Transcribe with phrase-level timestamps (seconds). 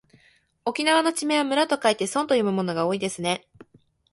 [0.65, 3.45] 沖縄の地名は村と書いてそんと読むものが多いですね。